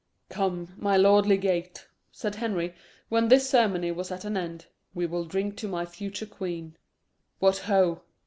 "Come, 0.29 0.73
my 0.77 0.97
lord 0.97 1.27
legate," 1.27 1.87
said 2.11 2.33
Henry, 2.33 2.73
when 3.09 3.27
this 3.27 3.47
ceremony 3.47 3.91
was 3.91 4.09
at 4.11 4.25
an 4.25 4.35
end, 4.35 4.65
"we 4.95 5.05
will 5.05 5.25
drink 5.25 5.57
to 5.57 5.67
my 5.67 5.85
future 5.85 6.25
queen. 6.25 6.75
What 7.37 7.59
ho! 7.59 8.01